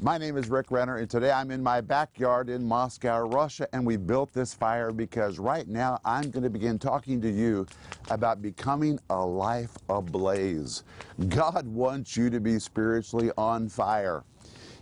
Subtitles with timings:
[0.00, 3.86] My name is Rick Renner, and today I'm in my backyard in Moscow, Russia, and
[3.86, 7.66] we built this fire because right now I'm going to begin talking to you
[8.10, 10.82] about becoming a life ablaze.
[11.28, 14.24] God wants you to be spiritually on fire.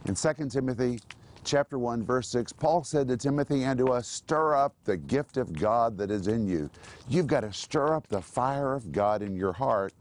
[0.06, 0.98] In 2 Timothy
[1.44, 5.36] chapter 1 verse 6 Paul said to Timothy and to us stir up the gift
[5.36, 6.68] of God that is in you.
[7.08, 9.92] You've got to stir up the fire of God in your heart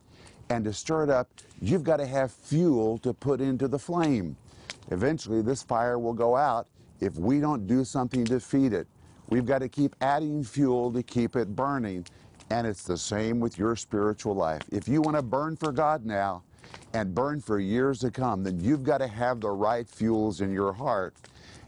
[0.50, 1.30] and to stir it up
[1.62, 4.36] you've got to have fuel to put into the flame.
[4.92, 6.68] Eventually, this fire will go out
[7.00, 8.88] if we don't do something to feed it.
[9.30, 12.06] We've got to keep adding fuel to keep it burning.
[12.50, 14.64] And it's the same with your spiritual life.
[14.71, 16.44] If you want to burn for God now
[16.94, 20.52] and burn for years to come, then you've got to have the right fuels in
[20.52, 21.14] your heart.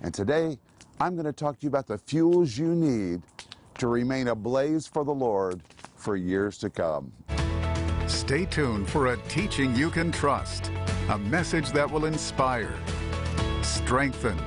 [0.02, 0.58] And today,
[1.00, 3.22] I'm going to talk to you about the fuels you need
[3.78, 5.62] to remain ablaze for the Lord
[5.96, 7.12] for years to come.
[8.08, 10.72] Stay tuned for a teaching you can trust,
[11.10, 12.76] a message that will inspire
[13.72, 14.38] strengthen,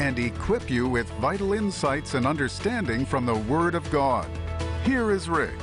[0.00, 4.28] and equip you with vital insights and understanding from the Word of God.
[4.84, 5.58] Here is Rick.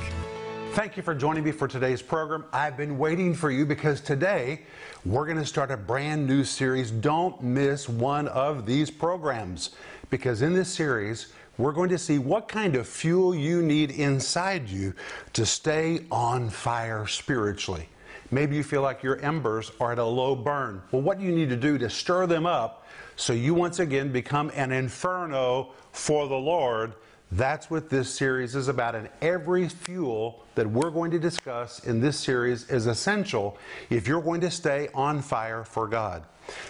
[0.72, 2.44] Thank you for joining me for today's program.
[2.52, 4.62] I've been waiting for you because today
[5.04, 6.90] we're going to start a brand new series.
[6.90, 9.70] Don't miss one of these programs
[10.10, 14.68] because in this series, we're going to see what kind of fuel you need inside
[14.68, 14.94] you
[15.32, 17.88] to stay on fire spiritually.
[18.30, 20.82] Maybe you feel like your embers are at a low burn.
[20.90, 24.12] Well, what do you need to do to stir them up so you once again
[24.12, 26.94] become an inferno for the Lord?
[27.32, 28.94] That's what this series is about.
[28.94, 33.58] And every fuel that we're going to discuss in this series is essential
[33.90, 36.24] if you're going to stay on fire for God.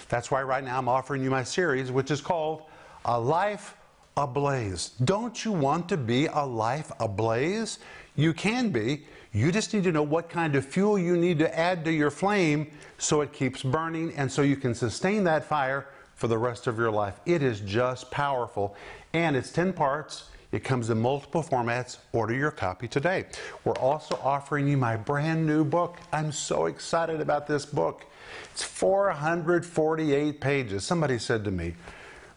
[0.08, 2.62] That's why right now I'm offering you my series, which is called
[3.04, 3.76] A Life
[4.16, 4.92] Ablaze.
[5.04, 7.78] Don't you want to be a life ablaze?
[8.14, 9.04] You can be.
[9.32, 12.10] You just need to know what kind of fuel you need to add to your
[12.10, 16.66] flame so it keeps burning and so you can sustain that fire for the rest
[16.66, 17.20] of your life.
[17.27, 18.74] It is just powerful.
[19.12, 20.30] And it's 10 parts.
[20.52, 21.98] It comes in multiple formats.
[22.12, 23.26] Order your copy today.
[23.64, 25.98] We're also offering you my brand new book.
[26.12, 28.06] I'm so excited about this book.
[28.53, 30.84] It's 448 pages.
[30.84, 31.75] Somebody said to me,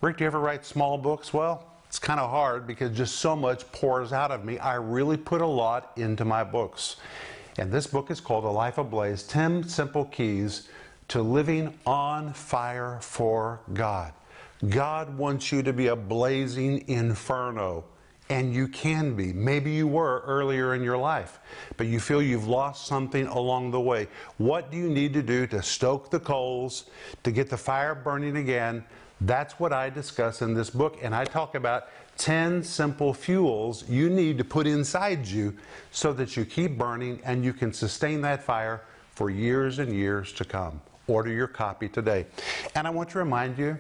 [0.02, 1.34] Rick, do you ever write small books?
[1.34, 4.60] Well, it's kind of hard because just so much pours out of me.
[4.60, 6.98] I really put a lot into my books.
[7.58, 10.70] And this book is called A Life Ablaze 10 Simple Keys
[11.08, 14.14] to Living on Fire for God.
[14.70, 17.86] God wants you to be a blazing inferno.
[18.30, 19.34] And you can be.
[19.34, 21.40] Maybe you were earlier in your life,
[21.76, 24.08] but you feel you've lost something along the way.
[24.38, 26.86] What do you need to do to stoke the coals,
[27.24, 28.86] to get the fire burning again,
[29.22, 31.88] that's what I discuss in this book, and I talk about
[32.18, 35.56] 10 simple fuels you need to put inside you
[35.92, 38.82] so that you keep burning and you can sustain that fire
[39.16, 40.82] for years and years to come.
[41.08, 42.26] Order your copy today.
[42.76, 43.78] And I want to remind you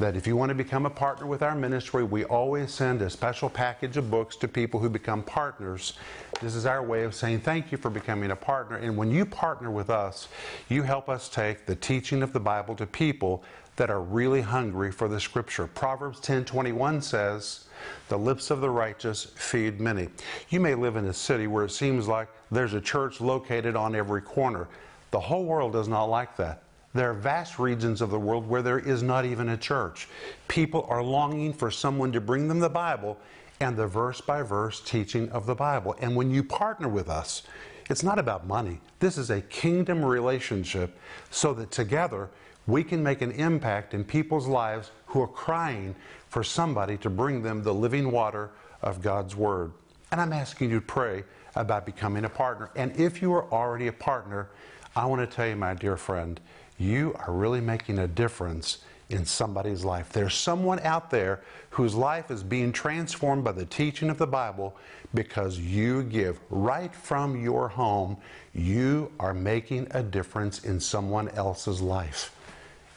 [0.00, 3.10] that if you want to become a partner with our ministry, we always send a
[3.10, 5.92] special package of books to people who become partners.
[6.40, 8.78] This is our way of saying thank you for becoming a partner.
[8.78, 10.28] And when you partner with us,
[10.70, 13.44] you help us take the teaching of the Bible to people
[13.80, 15.66] that are really hungry for the scripture.
[15.66, 17.64] Proverbs 10:21 says,
[18.10, 20.10] "The lips of the righteous feed many."
[20.50, 23.94] You may live in a city where it seems like there's a church located on
[23.94, 24.68] every corner.
[25.12, 26.62] The whole world does not like that.
[26.92, 30.10] There are vast regions of the world where there is not even a church.
[30.46, 33.16] People are longing for someone to bring them the Bible
[33.60, 35.96] and the verse by verse teaching of the Bible.
[36.02, 37.44] And when you partner with us,
[37.88, 38.82] it's not about money.
[38.98, 40.98] This is a kingdom relationship
[41.30, 42.28] so that together
[42.70, 45.94] we can make an impact in people's lives who are crying
[46.28, 48.50] for somebody to bring them the living water
[48.82, 49.72] of God's Word.
[50.12, 51.24] And I'm asking you to pray
[51.56, 52.70] about becoming a partner.
[52.76, 54.50] And if you are already a partner,
[54.94, 56.40] I want to tell you, my dear friend,
[56.78, 58.78] you are really making a difference
[59.10, 60.10] in somebody's life.
[60.10, 64.76] There's someone out there whose life is being transformed by the teaching of the Bible
[65.12, 68.16] because you give right from your home.
[68.54, 72.34] You are making a difference in someone else's life.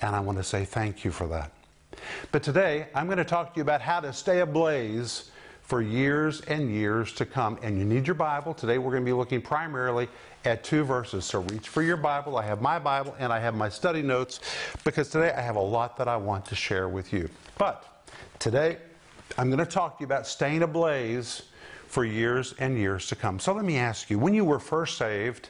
[0.03, 1.49] And I want to say thank you for that.
[2.33, 5.31] But today, I'm going to talk to you about how to stay ablaze
[5.61, 7.57] for years and years to come.
[7.63, 8.53] And you need your Bible.
[8.53, 10.09] Today, we're going to be looking primarily
[10.43, 11.23] at two verses.
[11.23, 12.37] So reach for your Bible.
[12.37, 14.41] I have my Bible and I have my study notes
[14.83, 17.29] because today I have a lot that I want to share with you.
[17.57, 18.05] But
[18.39, 18.79] today,
[19.37, 21.43] I'm going to talk to you about staying ablaze
[21.87, 23.39] for years and years to come.
[23.39, 25.47] So let me ask you when you were first saved,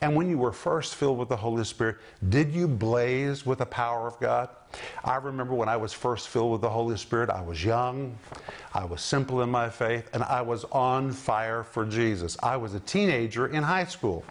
[0.00, 1.96] and when you were first filled with the Holy Spirit,
[2.28, 4.48] did you blaze with the power of God?
[5.04, 8.18] I remember when I was first filled with the Holy Spirit, I was young,
[8.74, 12.36] I was simple in my faith, and I was on fire for Jesus.
[12.42, 14.24] I was a teenager in high school.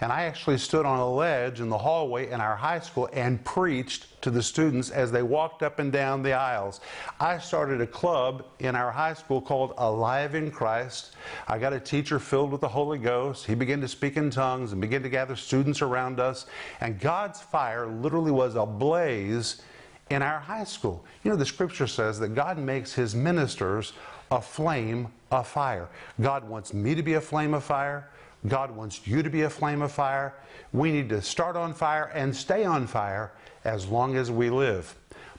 [0.00, 3.44] And I actually stood on a ledge in the hallway in our high school and
[3.44, 6.80] preached to the students as they walked up and down the aisles.
[7.20, 11.16] I started a club in our high school called Alive in Christ.
[11.48, 13.46] I got a teacher filled with the Holy Ghost.
[13.46, 16.46] He began to speak in tongues and began to gather students around us.
[16.80, 19.62] And God's fire literally was ablaze
[20.10, 21.04] in our high school.
[21.24, 23.92] You know, the scripture says that God makes his ministers
[24.30, 25.88] a flame of fire.
[26.20, 28.08] God wants me to be a flame of fire.
[28.48, 30.34] God wants you to be a flame of fire.
[30.72, 33.32] We need to start on fire and stay on fire
[33.64, 34.94] as long as we live.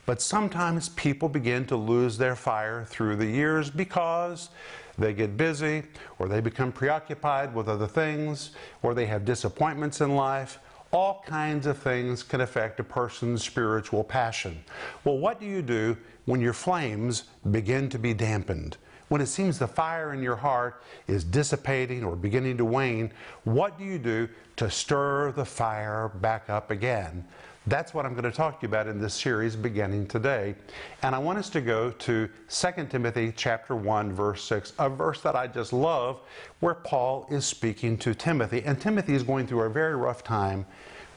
[0.06, 4.50] But sometimes people begin to lose their fire through the years because
[4.98, 5.82] they get busy
[6.18, 8.50] or they become preoccupied with other things
[8.82, 10.58] or they have disappointments in life.
[10.92, 14.62] All kinds of things can affect a person's spiritual passion.
[15.04, 15.96] Well, what do you do
[16.26, 18.76] when your flames begin to be dampened?
[19.08, 23.12] When it seems the fire in your heart is dissipating or beginning to wane,
[23.44, 27.24] what do you do to stir the fire back up again?
[27.66, 30.54] That's what I'm going to talk to you about in this series beginning today.
[31.00, 35.22] And I want us to go to 2 Timothy chapter 1 verse 6, a verse
[35.22, 36.20] that I just love
[36.60, 38.62] where Paul is speaking to Timothy.
[38.66, 40.66] And Timothy is going through a very rough time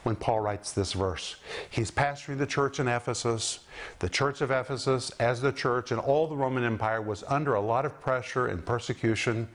[0.08, 1.36] when Paul writes this verse.
[1.70, 3.60] He's pastoring the church in Ephesus.
[4.00, 7.60] The church of Ephesus, as the church and all the Roman Empire, was under a
[7.60, 9.50] lot of pressure and persecution.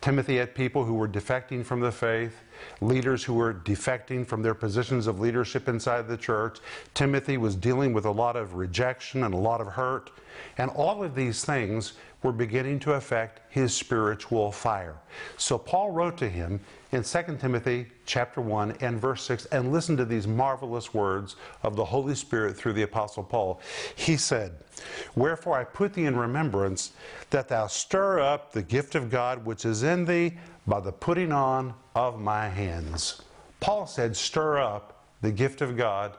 [0.00, 2.34] Timothy had people who were defecting from the faith,
[2.80, 6.58] leaders who were defecting from their positions of leadership inside the church.
[6.94, 10.10] Timothy was dealing with a lot of rejection and a lot of hurt.
[10.58, 11.92] And all of these things
[12.24, 14.96] were beginning to affect his spiritual fire.
[15.36, 16.58] So Paul wrote to him
[16.92, 21.74] in 2 Timothy chapter 1 and verse 6 and listen to these marvelous words of
[21.74, 23.60] the Holy Spirit through the apostle Paul.
[23.96, 24.56] He said,
[25.16, 26.92] "Wherefore I put thee in remembrance
[27.30, 31.32] that thou stir up the gift of God which is in thee by the putting
[31.32, 33.22] on of my hands."
[33.60, 36.12] Paul said, "Stir up the gift of God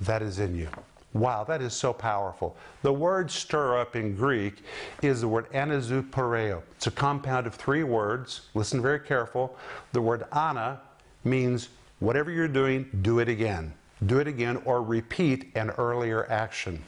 [0.00, 0.68] that is in you."
[1.14, 2.56] Wow, that is so powerful.
[2.82, 4.62] The word stir up in Greek
[5.02, 6.62] is the word anazupareo.
[6.76, 8.42] It's a compound of three words.
[8.54, 9.56] Listen very careful.
[9.92, 10.80] The word ana
[11.24, 11.70] means
[12.00, 13.72] whatever you're doing, do it again.
[14.06, 16.82] Do it again or repeat an earlier action.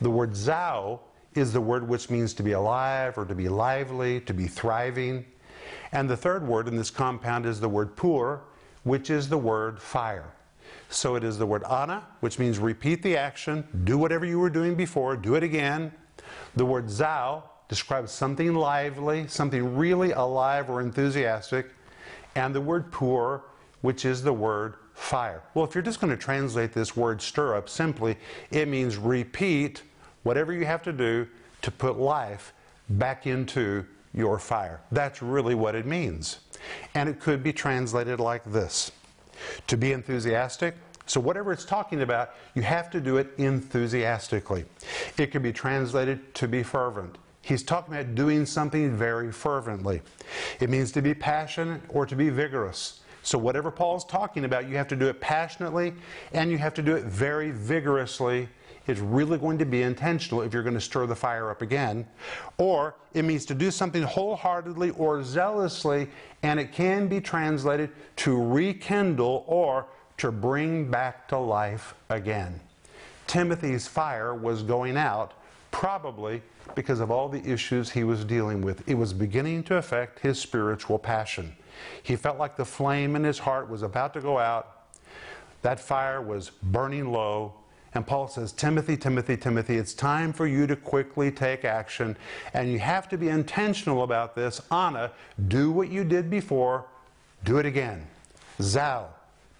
[0.00, 1.00] The word zao
[1.34, 5.26] is the word which means to be alive or to be lively, to be thriving.
[5.92, 8.40] And the third word in this compound is the word pur,
[8.84, 10.32] which is the word fire.
[10.90, 14.50] So it is the word ana, which means repeat the action, do whatever you were
[14.50, 15.92] doing before, do it again.
[16.56, 21.70] The word zao describes something lively, something really alive or enthusiastic.
[22.34, 23.42] And the word pur,
[23.82, 25.42] which is the word fire.
[25.54, 28.16] Well, if you're just going to translate this word stir up simply,
[28.50, 29.82] it means repeat
[30.22, 31.28] whatever you have to do
[31.62, 32.52] to put life
[32.88, 33.84] back into
[34.14, 34.80] your fire.
[34.90, 36.40] That's really what it means.
[36.94, 38.90] And it could be translated like this
[39.66, 40.74] to be enthusiastic.
[41.06, 44.66] So, whatever it's talking about, you have to do it enthusiastically.
[45.16, 47.16] It can be translated to be fervent.
[47.40, 50.02] He's talking about doing something very fervently.
[50.60, 53.00] It means to be passionate or to be vigorous.
[53.22, 55.94] So, whatever Paul's talking about, you have to do it passionately
[56.32, 58.48] and you have to do it very vigorously.
[58.88, 62.06] It's really going to be intentional if you're going to stir the fire up again.
[62.56, 66.08] Or it means to do something wholeheartedly or zealously,
[66.42, 69.86] and it can be translated to rekindle or
[70.16, 72.60] to bring back to life again.
[73.26, 75.34] Timothy's fire was going out,
[75.70, 76.42] probably
[76.74, 78.88] because of all the issues he was dealing with.
[78.88, 81.54] It was beginning to affect his spiritual passion.
[82.02, 84.86] He felt like the flame in his heart was about to go out.
[85.60, 87.52] That fire was burning low.
[87.94, 92.16] And Paul says, Timothy, Timothy, Timothy, it's time for you to quickly take action.
[92.52, 94.60] And you have to be intentional about this.
[94.70, 95.10] Ana,
[95.48, 96.84] do what you did before,
[97.44, 98.06] do it again.
[98.60, 99.06] Zao,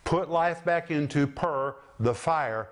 [0.04, 2.68] put life back into pur, the fire.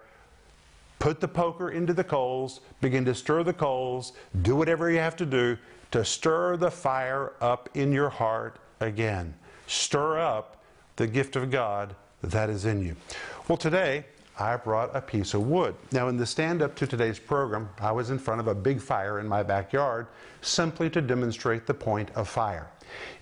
[0.98, 5.16] Put the poker into the coals, begin to stir the coals, do whatever you have
[5.16, 5.58] to do
[5.90, 9.34] to stir the fire up in your heart again.
[9.66, 10.62] Stir up
[10.96, 12.96] the gift of God that is in you.
[13.46, 14.06] Well, today,
[14.38, 15.74] I brought a piece of wood.
[15.92, 18.80] Now, in the stand up to today's program, I was in front of a big
[18.80, 20.08] fire in my backyard
[20.42, 22.68] simply to demonstrate the point of fire.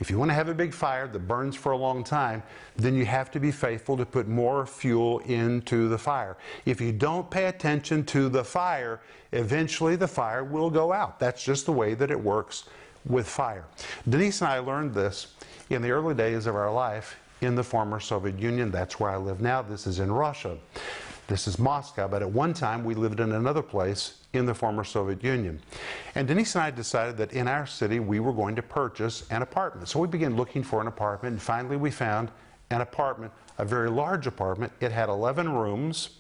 [0.01, 2.43] If you want to have a big fire that burns for a long time,
[2.77, 6.37] then you have to be faithful to put more fuel into the fire.
[6.67, 9.01] If you don't pay attention to the fire,
[9.33, 11.19] eventually the fire will go out.
[11.19, 12.65] That's just the way that it works
[13.07, 13.65] with fire.
[14.09, 15.29] Denise and I learned this
[15.71, 18.71] in the early days of our life in the former Soviet Union.
[18.71, 19.63] That's where I live now.
[19.63, 20.57] This is in Russia.
[21.27, 24.85] This is Moscow, but at one time we lived in another place in the former
[24.85, 25.59] Soviet Union.
[26.15, 29.41] And Denise and I decided that in our city we were going to purchase an
[29.41, 29.89] apartment.
[29.89, 32.31] So we began looking for an apartment, and finally we found
[32.71, 34.73] an apartment, a very large apartment.
[34.81, 36.11] It had 11 rooms,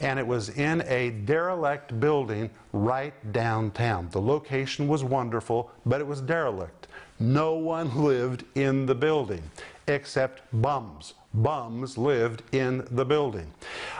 [0.00, 4.08] and it was in a derelict building right downtown.
[4.10, 6.88] The location was wonderful, but it was derelict.
[7.18, 9.42] No one lived in the building
[9.88, 11.14] except bums.
[11.34, 13.52] Bums lived in the building.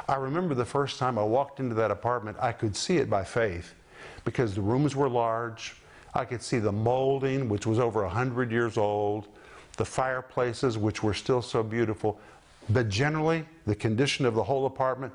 [0.08, 3.24] I remember the first time I walked into that apartment, I could see it by
[3.24, 3.74] faith
[4.24, 5.76] because the rooms were large.
[6.14, 9.28] I could see the molding, which was over 100 years old,
[9.76, 12.18] the fireplaces, which were still so beautiful.
[12.70, 15.12] But generally, the condition of the whole apartment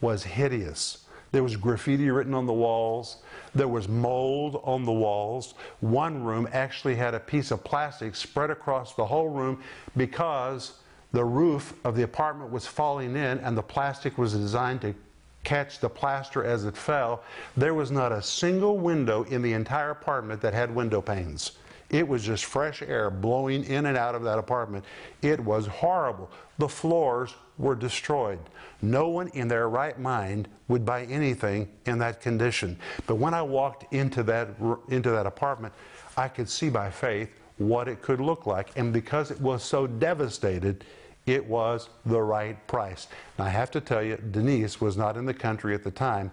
[0.00, 1.03] was hideous.
[1.34, 3.16] There was graffiti written on the walls.
[3.56, 5.54] There was mold on the walls.
[5.80, 9.60] One room actually had a piece of plastic spread across the whole room
[9.96, 10.74] because
[11.10, 14.94] the roof of the apartment was falling in and the plastic was designed to
[15.42, 17.24] catch the plaster as it fell.
[17.56, 21.58] There was not a single window in the entire apartment that had window panes.
[21.90, 24.84] It was just fresh air blowing in and out of that apartment.
[25.20, 26.30] It was horrible.
[26.58, 28.38] The floors were destroyed.
[28.82, 32.78] No one in their right mind would buy anything in that condition.
[33.06, 34.48] But when I walked into that,
[34.88, 35.72] into that apartment,
[36.16, 38.76] I could see by faith what it could look like.
[38.76, 40.84] And because it was so devastated,
[41.26, 43.06] it was the right price.
[43.38, 46.30] And I have to tell you, Denise was not in the country at the time.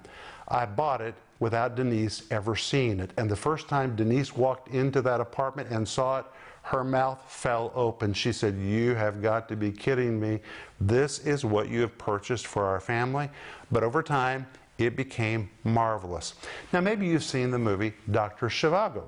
[0.47, 3.11] I bought it without Denise ever seeing it.
[3.17, 6.25] And the first time Denise walked into that apartment and saw it,
[6.63, 8.13] her mouth fell open.
[8.13, 10.39] She said, You have got to be kidding me.
[10.79, 13.29] This is what you have purchased for our family.
[13.71, 16.33] But over time, it became marvelous.
[16.73, 18.47] Now, maybe you've seen the movie Dr.
[18.47, 19.07] Zhivago.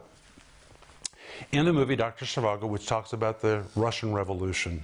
[1.52, 2.26] In the movie Dr.
[2.26, 4.82] Zhivago, which talks about the Russian Revolution,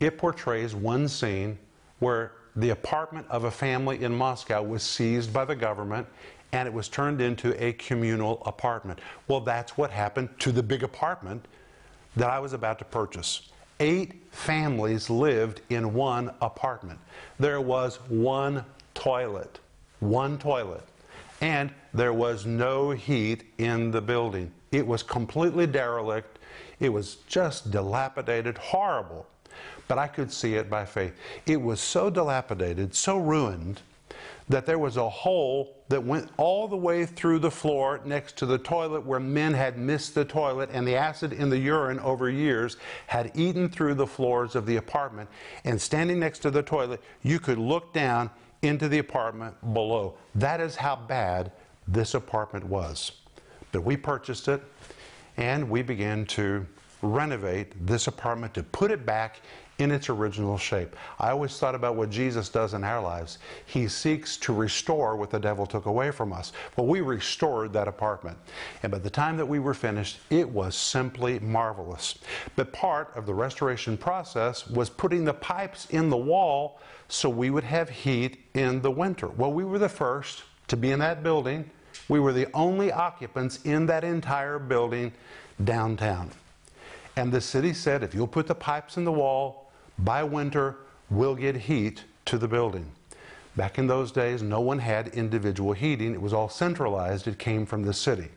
[0.00, 1.58] it portrays one scene
[1.98, 6.06] where the apartment of a family in Moscow was seized by the government
[6.52, 9.00] and it was turned into a communal apartment.
[9.26, 11.46] Well, that's what happened to the big apartment
[12.16, 13.50] that I was about to purchase.
[13.80, 17.00] Eight families lived in one apartment.
[17.38, 19.58] There was one toilet,
[20.00, 20.84] one toilet,
[21.40, 24.52] and there was no heat in the building.
[24.70, 26.38] It was completely derelict.
[26.80, 29.26] It was just dilapidated, horrible
[29.88, 31.12] but I could see it by faith.
[31.46, 33.82] It was so dilapidated, so ruined,
[34.48, 38.46] that there was a hole that went all the way through the floor next to
[38.46, 42.28] the toilet where men had missed the toilet, and the acid in the urine over
[42.28, 45.28] years had eaten through the floors of the apartment.
[45.64, 48.30] And standing next to the toilet, you could look down
[48.62, 50.14] into the apartment below.
[50.34, 51.52] That is how bad
[51.86, 53.12] this apartment was.
[53.72, 54.62] But we purchased it,
[55.36, 56.66] and we began to
[57.02, 59.40] renovate this apartment to put it back
[59.78, 60.94] in its original shape.
[61.18, 63.38] I always thought about what Jesus does in our lives.
[63.66, 66.52] He seeks to restore what the devil took away from us.
[66.76, 68.38] Well, we restored that apartment.
[68.82, 72.18] And by the time that we were finished, it was simply marvelous.
[72.54, 77.50] But part of the restoration process was putting the pipes in the wall so we
[77.50, 79.28] would have heat in the winter.
[79.28, 81.68] Well, we were the first to be in that building.
[82.08, 85.12] We were the only occupants in that entire building
[85.62, 86.30] downtown.
[87.16, 89.63] And the city said, if you'll put the pipes in the wall,
[89.98, 90.76] by winter,
[91.10, 92.90] we'll get heat to the building.
[93.56, 96.12] Back in those days, no one had individual heating.
[96.12, 97.28] It was all centralized.
[97.28, 98.28] It came from the city.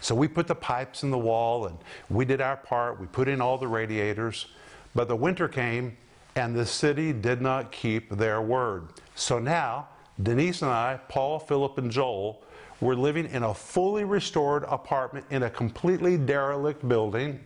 [0.00, 3.00] So we put the pipes in the wall and we did our part.
[3.00, 4.46] We put in all the radiators.
[4.94, 5.96] But the winter came
[6.36, 8.88] and the city did not keep their word.
[9.14, 9.88] So now,
[10.22, 12.42] Denise and I, Paul, Philip, and Joel,
[12.80, 17.40] were living in a fully restored apartment in a completely derelict building.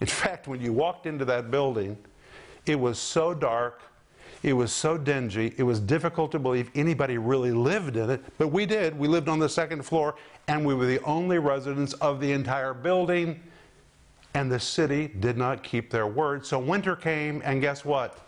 [0.00, 1.96] In fact, when you walked into that building,
[2.68, 3.82] it was so dark,
[4.42, 8.48] it was so dingy, it was difficult to believe anybody really lived in it, but
[8.48, 8.96] we did.
[8.98, 10.14] We lived on the second floor,
[10.46, 13.40] and we were the only residents of the entire building,
[14.34, 16.46] and the city did not keep their word.
[16.46, 18.18] So winter came, and guess what?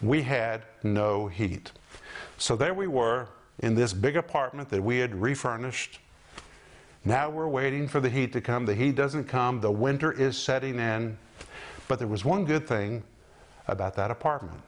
[0.00, 1.72] We had no heat.
[2.38, 6.00] So there we were in this big apartment that we had refurnished.
[7.04, 8.64] Now we're waiting for the heat to come.
[8.64, 9.60] The heat doesn't come.
[9.60, 11.18] The winter is setting in.
[11.88, 13.02] But there was one good thing
[13.68, 14.60] about that apartment.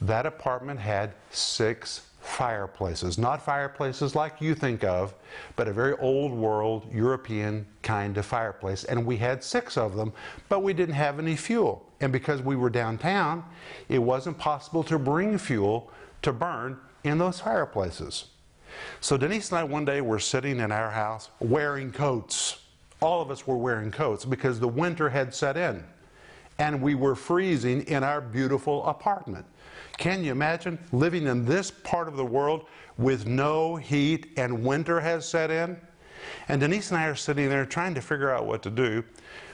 [0.00, 5.14] That apartment had six fireplaces, not fireplaces like you think of,
[5.56, 8.84] but a very old world European kind of fireplace.
[8.84, 10.12] And we had six of them,
[10.48, 11.84] but we didn't have any fuel.
[12.00, 13.44] And because we were downtown,
[13.88, 15.90] it wasn't possible to bring fuel
[16.22, 18.26] to burn in those fireplaces.
[19.00, 22.58] So Denise and I one day were sitting in our house wearing coats.
[23.00, 25.84] All of us were wearing coats because the winter had set in
[26.58, 29.46] and we were freezing in our beautiful apartment.
[29.98, 32.66] Can you imagine living in this part of the world
[32.98, 35.76] with no heat and winter has set in?
[36.48, 39.04] And Denise and I are sitting there trying to figure out what to do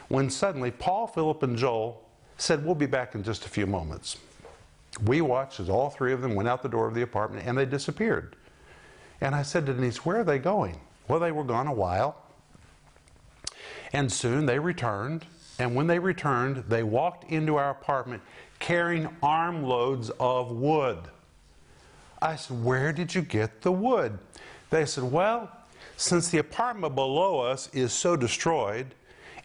[0.08, 2.02] when suddenly Paul, Philip, and Joel
[2.36, 4.16] said, We'll be back in just a few moments.
[5.04, 7.56] We watched as all three of them went out the door of the apartment and
[7.56, 8.36] they disappeared.
[9.20, 10.80] And I said to Denise, Where are they going?
[11.08, 12.16] Well, they were gone a while.
[13.92, 15.26] And soon they returned.
[15.58, 18.22] And when they returned, they walked into our apartment
[18.58, 20.98] carrying armloads of wood.
[22.20, 24.18] I said, Where did you get the wood?
[24.70, 25.50] They said, Well,
[25.96, 28.94] since the apartment below us is so destroyed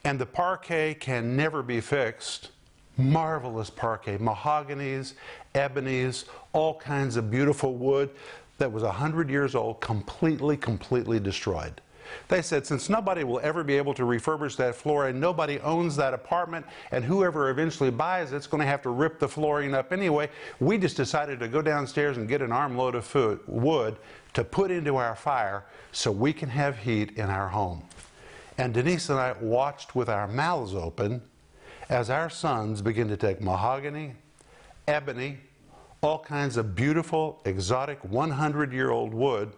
[0.03, 2.49] and the parquet can never be fixed,
[2.97, 5.13] marvelous parquet, mahoganies,
[5.55, 8.09] ebonies, all kinds of beautiful wood
[8.57, 11.81] that was 100 years old, completely, completely destroyed.
[12.27, 15.95] They said, since nobody will ever be able to refurbish that floor and nobody owns
[15.97, 19.91] that apartment, and whoever eventually buys it's going to have to rip the flooring up
[19.91, 20.29] anyway,
[20.59, 23.97] we just decided to go downstairs and get an armload of food, wood
[24.33, 27.83] to put into our fire so we can have heat in our home.
[28.57, 31.21] And Denise and I watched with our mouths open
[31.89, 34.13] as our sons begin to take mahogany,
[34.87, 35.37] ebony,
[36.01, 39.53] all kinds of beautiful, exotic 100 year old wood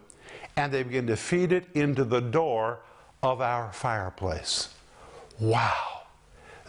[0.57, 2.79] and they begin to feed it into the door
[3.21, 4.69] of our fireplace.
[5.39, 6.03] Wow.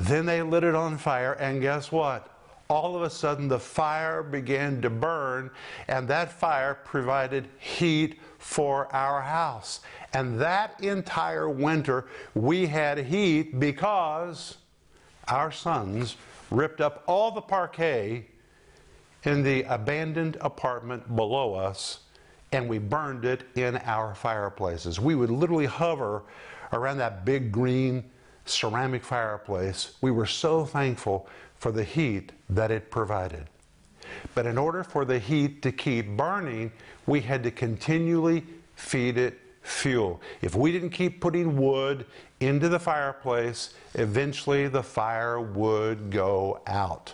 [0.00, 2.32] Then they lit it on fire, and guess what?
[2.68, 5.50] All of a sudden, the fire began to burn,
[5.86, 9.80] and that fire provided heat for our house.
[10.12, 14.58] And that entire winter, we had heat because
[15.28, 16.16] our sons
[16.50, 18.26] ripped up all the parquet
[19.22, 22.00] in the abandoned apartment below us
[22.52, 25.00] and we burned it in our fireplaces.
[25.00, 26.22] We would literally hover
[26.72, 28.04] around that big green
[28.44, 29.96] ceramic fireplace.
[30.00, 33.46] We were so thankful for the heat that it provided.
[34.34, 36.70] But in order for the heat to keep burning,
[37.06, 38.44] we had to continually
[38.76, 40.20] feed it fuel.
[40.42, 42.06] If we didn't keep putting wood
[42.40, 47.12] into the fireplace, eventually the fire would go out.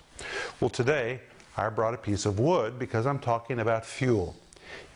[0.60, 1.20] Well, today
[1.56, 4.36] I brought a piece of wood because I'm talking about fuel.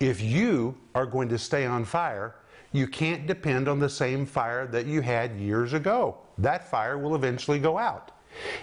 [0.00, 2.34] If you are going to stay on fire,
[2.72, 6.18] you can't depend on the same fire that you had years ago.
[6.38, 8.12] That fire will eventually go out.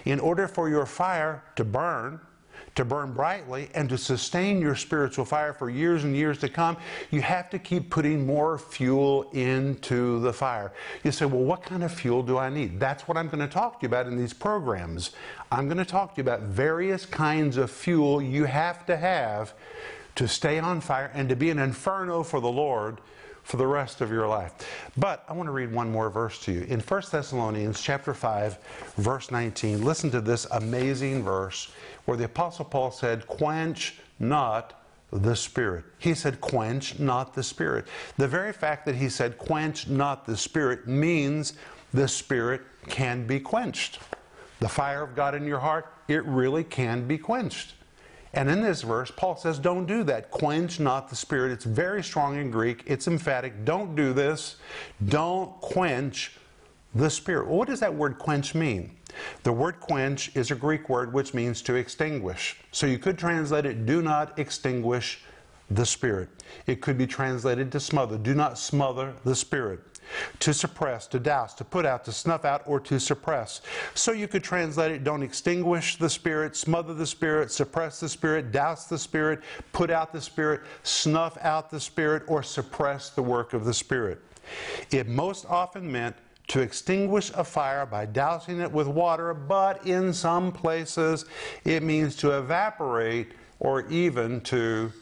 [0.04, 2.20] In order for your fire to burn,
[2.76, 6.76] to burn brightly, and to sustain your spiritual fire for years and years to come,
[7.10, 10.72] you have to keep putting more fuel into the fire.
[11.02, 12.80] You say, well, what kind of fuel do I need?
[12.80, 15.10] That's what I'm going to talk to you about in these programs.
[15.52, 19.54] I'm going to talk to you about various kinds of fuel you have to have
[20.16, 23.00] to stay on fire and to be an inferno for the Lord
[23.42, 24.52] for the rest of your life.
[24.96, 26.62] But I want to read one more verse to you.
[26.62, 28.58] In 1 Thessalonians chapter 5,
[28.96, 31.70] verse 19, listen to this amazing verse
[32.06, 34.80] where the apostle Paul said, "Quench not
[35.12, 39.88] the spirit." He said, "Quench not the spirit." The very fact that he said, "Quench
[39.88, 41.52] not the spirit" means
[41.92, 43.98] the spirit can be quenched.
[44.60, 47.74] The fire of God in your heart, it really can be quenched.
[48.34, 50.30] And in this verse, Paul says, Don't do that.
[50.30, 51.52] Quench not the spirit.
[51.52, 53.64] It's very strong in Greek, it's emphatic.
[53.64, 54.56] Don't do this.
[55.06, 56.32] Don't quench
[56.94, 57.48] the spirit.
[57.48, 58.96] What does that word quench mean?
[59.44, 62.58] The word quench is a Greek word which means to extinguish.
[62.72, 65.20] So you could translate it, do not extinguish
[65.70, 66.28] the spirit.
[66.66, 68.18] It could be translated to smother.
[68.18, 69.80] Do not smother the spirit
[70.40, 73.60] to suppress, to douse, to put out, to snuff out, or to suppress.
[73.94, 78.52] So you could translate it don't extinguish the Spirit, smother the Spirit, suppress the Spirit,
[78.52, 79.40] douse the Spirit,
[79.72, 84.20] put out the Spirit, snuff out the Spirit, or suppress the work of the Spirit.
[84.90, 86.16] It most often meant
[86.48, 91.24] to extinguish a fire by dousing it with water, but in some places
[91.64, 94.92] it means to evaporate or even to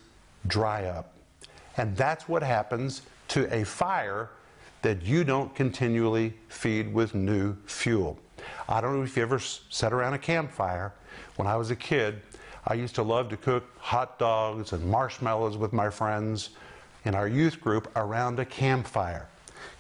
[0.47, 1.15] dry up.
[1.77, 4.31] And that's what happens to a fire
[4.83, 8.19] that you don't continually feed with new fuel.
[8.69, 10.93] I don't know if you ever sat around a campfire.
[11.37, 12.21] When I was a kid,
[12.67, 16.51] I used to love to cook hot dogs and marshmallows with my friends
[17.05, 19.29] in our youth group around a campfire.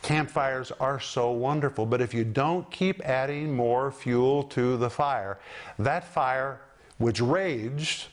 [0.02, 5.38] Campfires are so wonderful, but if you don't keep adding more fuel to the fire,
[5.78, 6.60] that fire,
[6.98, 8.06] which raged,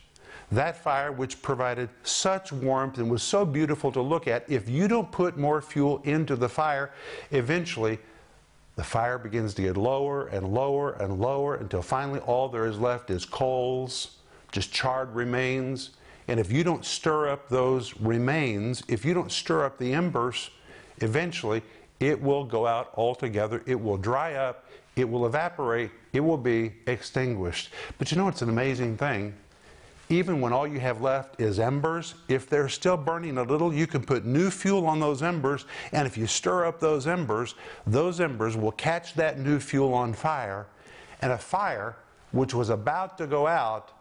[0.51, 4.88] that fire, which provided such warmth and was so beautiful to look at, if you
[4.88, 6.91] don't put more fuel into the fire,
[7.31, 7.99] eventually
[8.75, 12.79] the fire begins to get lower and lower and lower until finally all there is
[12.79, 14.17] left is coals,
[14.51, 15.91] just charred remains.
[16.27, 20.49] And if you don't stir up those remains, if you don't stir up the embers,
[20.97, 21.62] eventually
[21.99, 23.62] it will go out altogether.
[23.65, 24.65] It will dry up.
[24.95, 25.91] It will evaporate.
[26.13, 27.69] It will be extinguished.
[27.97, 29.33] But you know, it's an amazing thing
[30.10, 33.86] even when all you have left is embers, if they're still burning a little, you
[33.86, 35.65] can put new fuel on those embers.
[35.91, 37.54] And if you stir up those embers,
[37.86, 40.65] those embers will catch that new fuel on fire.
[41.22, 41.95] And a fire
[42.32, 43.91] which was about to go out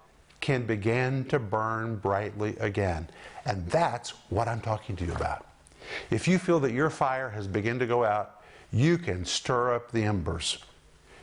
[0.41, 3.09] can begin to burn brightly again.
[3.45, 5.47] And that's what I'm talking to you about.
[6.11, 8.43] If you feel that your fire has begun to go out,
[8.73, 10.59] you can stir up the embers.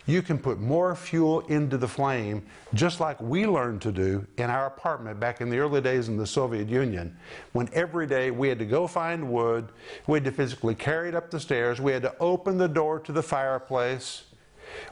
[0.08, 4.52] You can put more fuel into the flame, just like we learned to do in
[4.52, 7.18] our apartment back in the early days in the Soviet Union,
[7.54, 9.70] when every day we had to go find wood,
[10.06, 13.00] we had to physically carry it up the stairs, we had to open the door
[13.00, 14.26] to the fireplace,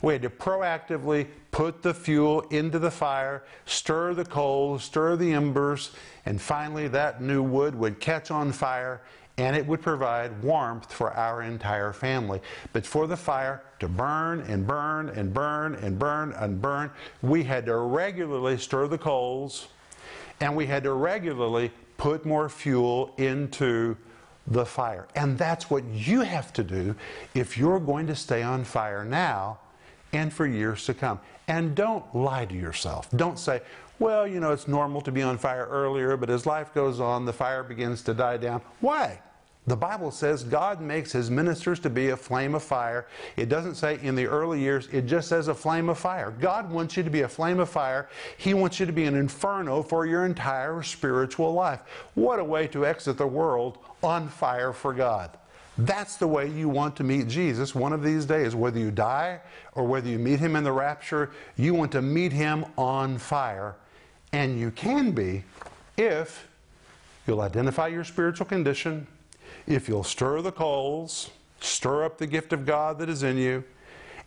[0.02, 5.32] we had to proactively put the fuel into the fire, stir the coals, stir the
[5.34, 5.91] embers,
[6.26, 9.02] and finally that new wood would catch on fire
[9.37, 12.39] and it would provide warmth for our entire family.
[12.71, 16.91] But for the fire to burn and burn and burn and burn and burn,
[17.21, 19.67] we had to regularly stir the coals
[20.39, 23.97] and we had to regularly put more fuel into
[24.47, 25.07] the fire.
[25.15, 26.95] And that's what you have to do
[27.33, 29.59] if you're going to stay on fire now
[30.11, 31.19] and for years to come.
[31.47, 33.09] And don't lie to yourself.
[33.15, 33.61] Don't say,
[33.99, 37.25] well, you know, it's normal to be on fire earlier, but as life goes on,
[37.25, 38.62] the fire begins to die down.
[38.79, 39.19] Why?
[39.65, 43.08] The Bible says God makes his ministers to be a flame of fire.
[43.38, 46.32] It doesn't say in the early years, it just says a flame of fire.
[46.32, 48.10] God wants you to be a flame of fire.
[48.38, 51.82] He wants you to be an inferno for your entire spiritual life.
[52.15, 55.38] What a way to exit the world on fire for God.
[55.77, 58.55] That's the way you want to meet Jesus one of these days.
[58.55, 59.39] Whether you die
[59.73, 63.75] or whether you meet him in the rapture, you want to meet him on fire.
[64.31, 65.43] And you can be
[65.97, 66.47] if
[67.25, 69.07] you'll identify your spiritual condition,
[69.65, 73.63] if you'll stir the coals, stir up the gift of God that is in you,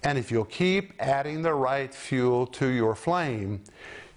[0.02, 3.62] and if you'll keep adding the right fuel to your flame,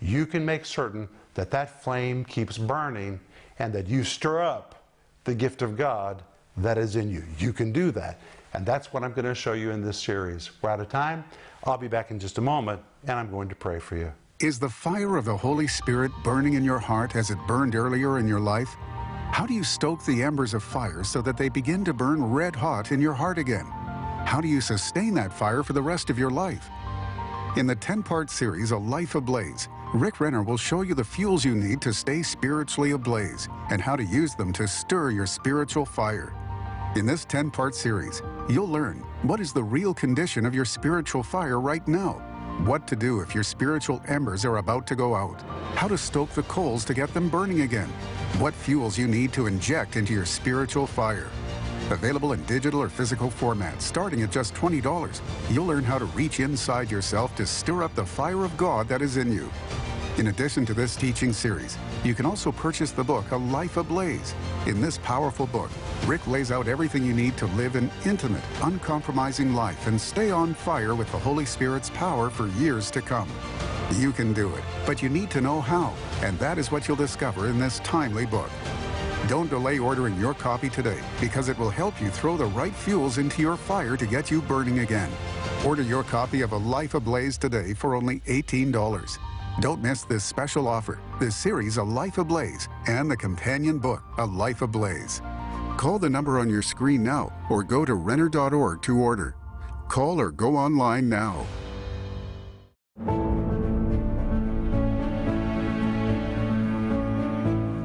[0.02, 3.20] you can make certain that that flame keeps burning
[3.60, 4.84] and that you stir up
[5.26, 6.24] the gift of God
[6.63, 7.24] that is in you.
[7.38, 8.19] You can do that.
[8.54, 10.50] And that's what I'm going to show you in this series.
[10.62, 11.24] We're out of time.
[11.65, 14.12] I'll be back in just a moment, and I'm going to pray for you.
[14.39, 18.19] Is the fire of the Holy Spirit burning in your heart as it burned earlier
[18.19, 18.76] in your life?
[19.32, 22.56] How do you stoke the embers of fire so that they begin to burn red
[22.56, 23.65] hot in your heart again?
[24.26, 26.69] How do you sustain that fire for the rest of your life?
[27.58, 31.43] In the 10 part series, A Life Ablaze, Rick Renner will show you the fuels
[31.43, 35.86] you need to stay spiritually ablaze and how to use them to stir your spiritual
[35.86, 36.34] fire.
[36.95, 41.21] In this 10 part series, you'll learn what is the real condition of your spiritual
[41.21, 42.13] fire right now,
[42.65, 45.39] what to do if your spiritual embers are about to go out,
[45.75, 47.89] how to stoke the coals to get them burning again,
[48.39, 51.30] what fuels you need to inject into your spiritual fire.
[51.91, 55.21] Available in digital or physical formats, starting at just $20,
[55.52, 59.04] you'll learn how to reach inside yourself to stir up the fire of God that
[59.04, 59.47] is in you.
[60.20, 64.36] In addition to this teaching series, you can also purchase the book A Life Ablaze.
[64.66, 65.70] In this powerful book,
[66.06, 70.54] Rick lays out everything you need to live an intimate, uncompromising life and stay on
[70.54, 73.30] fire with the Holy Spirit's power for years to come.
[73.94, 76.98] You can do it, but you need to know how, and that is what you'll
[76.98, 78.50] discover in this timely book.
[79.30, 83.20] Don't delay ordering your copy today because it will help you throw the right fuels
[83.20, 85.10] into your fire to get you burning again.
[85.66, 89.18] Order your copy of A Life Ablaze today for only $18.
[89.60, 94.26] Don't miss this special offer, this series, A Life Ablaze, and the companion book, A
[94.26, 95.22] Life Ablaze.
[95.76, 99.36] Call the number on your screen now or go to Renner.org to order.
[99.89, 101.45] Call or go online now.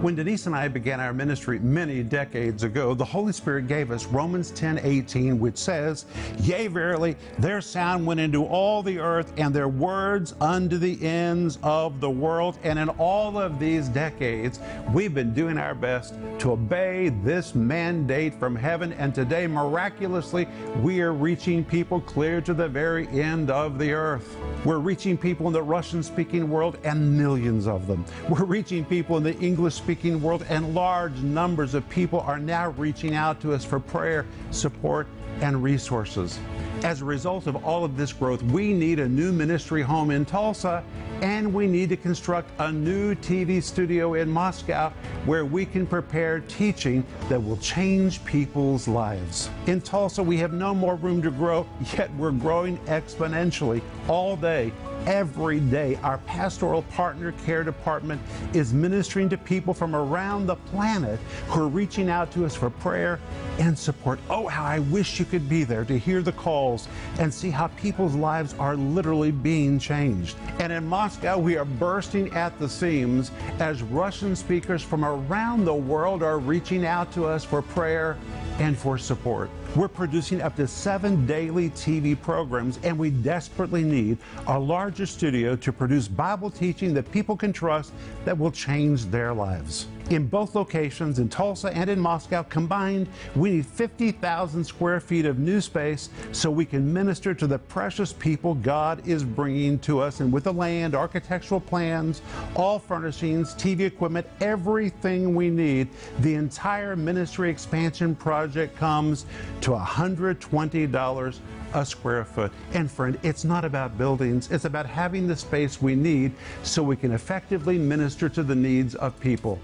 [0.05, 4.05] When Denise and I began our ministry many decades ago, the Holy Spirit gave us
[4.05, 6.05] Romans 10 18, which says,
[6.41, 11.59] Yea, verily, their sound went into all the earth, and their words unto the ends
[11.63, 12.59] of the world.
[12.65, 14.61] And in all of these decades,
[14.93, 18.93] we've been doing our best to obey this mandate from heaven.
[18.93, 20.47] And today, miraculously,
[20.83, 24.37] we are reaching people clear to the very end of the earth.
[24.67, 28.05] We're reaching people in the Russian speaking world, and millions of them.
[28.29, 32.41] We're reaching people in the English speaking speaking world, and large numbers of people are
[32.41, 35.07] now reaching out to us for prayer, support,
[35.41, 36.41] and resources.
[36.83, 40.25] As a result of all of this growth, we need a new ministry home in
[40.25, 40.83] Tulsa,
[41.23, 44.93] and we need to construct a new TV studio in Moscow
[45.27, 49.49] where we can prepare teaching that will change people's lives.
[49.67, 54.73] In Tulsa, we have no more room to grow, yet we're growing exponentially all day
[55.07, 55.99] every day.
[56.03, 58.21] Our pastoral partner care department
[58.53, 62.71] is ministering to people from around the planet who are reaching out to us for
[62.71, 63.21] prayer
[63.59, 64.19] and support.
[64.31, 66.89] Oh, how I wish you could be there to hear the calls
[67.19, 70.37] and see how people's lives are literally being changed.
[70.59, 75.75] And in Moscow, we are bursting at the seams as Russian speakers from around the
[75.75, 78.17] world are reaching out to us for prayer
[78.59, 79.51] and for support.
[79.77, 85.57] We're producing up to seven daily TV programs, and we desperately need a larger studio
[85.57, 87.93] to produce Bible teaching that people can trust
[88.25, 89.89] that will change their lives.
[90.11, 95.39] In both locations, in Tulsa and in Moscow combined, we need 50,000 square feet of
[95.39, 100.21] new space so we can minister to the precious people God is bringing to us.
[100.21, 102.21] And with the land, architectural plans,
[102.55, 105.89] all furnishings, TV equipment, everything we need,
[106.21, 109.25] the entire ministry expansion project comes
[109.63, 111.39] to $120
[111.75, 112.53] a square foot.
[112.73, 116.33] And friend, it's not about buildings, it's about having the space we need
[116.63, 119.59] so we can effectively minister to the needs of people.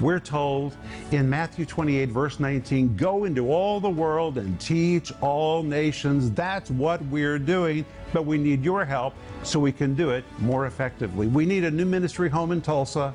[0.00, 0.76] We're told
[1.10, 6.30] in Matthew 28, verse 19, go into all the world and teach all nations.
[6.30, 7.84] That's what we're doing,
[8.16, 11.26] but we need your help so we can do it more effectively.
[11.26, 13.12] We need a new ministry home in Tulsa,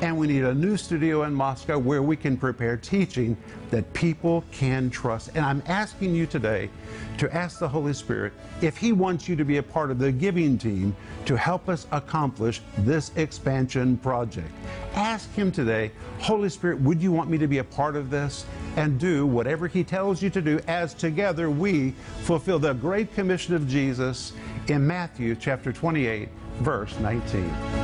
[0.00, 3.36] and we need a new studio in Moscow where we can prepare teaching
[3.72, 5.30] that people can trust.
[5.34, 6.70] And I'm asking you today
[7.18, 10.12] to ask the Holy Spirit if He wants you to be a part of the
[10.12, 14.52] giving team to help us accomplish this expansion project.
[14.94, 18.46] Ask Him today, Holy Spirit, would you want me to be a part of this?
[18.76, 21.90] And do whatever He tells you to do as together we
[22.22, 24.32] fulfill the great commission of Jesus
[24.68, 26.28] in Matthew chapter 28,
[26.60, 27.83] verse 19.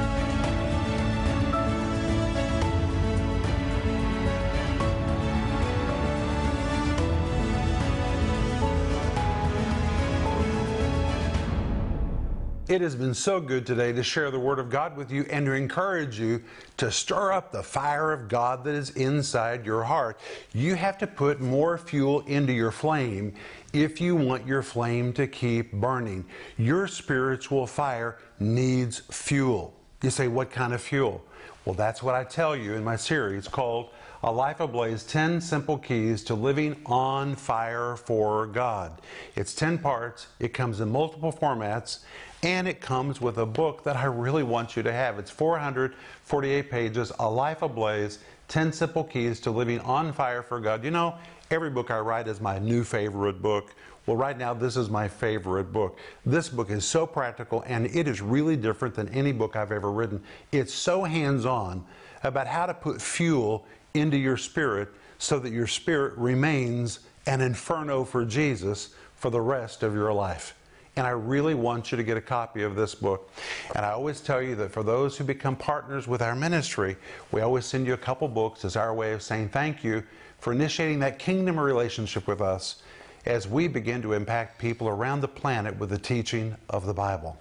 [12.71, 15.45] It has been so good today to share the Word of God with you and
[15.45, 16.41] to encourage you
[16.77, 20.21] to stir up the fire of God that is inside your heart.
[20.53, 23.35] You have to put more fuel into your flame
[23.73, 26.25] if you want your flame to keep burning.
[26.59, 29.75] Your spiritual fire needs fuel.
[30.05, 31.25] You say, What kind of fuel?
[31.65, 33.91] Well, that's what I tell you in my series called
[34.23, 39.01] A Life Ablaze 10 Simple Keys to Living on Fire for God.
[39.35, 42.01] It's 10 parts, it comes in multiple formats,
[42.43, 45.19] and it comes with a book that I really want you to have.
[45.19, 50.85] It's 448 pages, A Life Ablaze 10 Simple Keys to Living on Fire for God.
[50.85, 51.15] You know,
[51.51, 53.75] every book I write is my new favorite book.
[54.05, 55.99] Well, right now, this is my favorite book.
[56.27, 59.91] This book is so practical and it is really different than any book I've ever
[59.91, 60.23] written.
[60.53, 61.87] It's so hands on
[62.23, 68.05] about how to put fuel into your spirit so that your spirit remains an inferno
[68.05, 70.57] for Jesus for the rest of your life.
[70.97, 73.31] And I really want you to get a copy of this book.
[73.75, 76.97] And I always tell you that for those who become partners with our ministry,
[77.31, 80.03] we always send you a couple books as our way of saying thank you
[80.41, 82.83] for initiating that kingdom relationship with us
[83.27, 87.37] as we begin to impact people around the planet with the teaching of the Bible.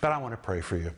[0.00, 0.90] But I want to pray for you.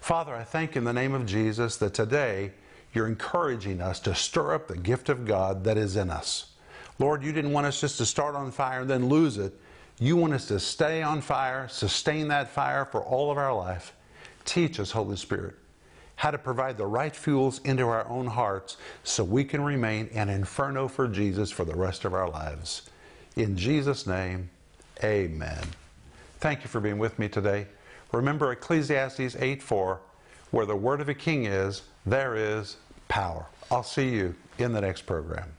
[0.00, 2.52] Father, I thank in the name of Jesus that today
[2.94, 6.52] you're encouraging us to stir up the gift of God that is in us.
[6.98, 9.52] Lord, you didn't want us just to start on fire and then lose it.
[9.98, 13.94] You want us to stay on fire, sustain that fire for all of our life.
[14.44, 15.54] Teach us, Holy Spirit,
[16.16, 20.28] how to provide the right fuels into our own hearts so we can remain an
[20.28, 22.82] inferno for Jesus for the rest of our lives.
[23.36, 24.50] In Jesus' name,
[25.02, 25.64] amen.
[26.38, 27.66] Thank you for being with me today.
[28.12, 30.00] Remember Ecclesiastes 8 4,
[30.50, 32.76] where the word of a king is, there is
[33.08, 33.46] power.
[33.70, 35.50] I'll see you in the next program.